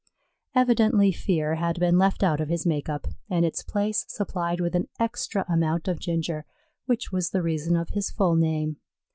[0.55, 4.73] Evidently fear had been left out of his make up and its place supplied with
[4.73, 6.43] an extra amount of ginger,
[6.87, 8.77] which was the reason of his full name.